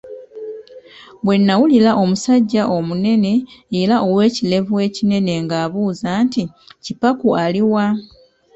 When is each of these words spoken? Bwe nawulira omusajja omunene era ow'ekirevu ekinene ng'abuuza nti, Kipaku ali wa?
Bwe 1.23 1.35
nawulira 1.45 1.91
omusajja 2.03 2.61
omunene 2.77 3.33
era 3.81 3.95
ow'ekirevu 4.05 4.73
ekinene 4.85 5.33
ng'abuuza 5.43 6.09
nti, 6.25 6.43
Kipaku 6.83 7.27
ali 7.43 7.61
wa? 7.71 7.87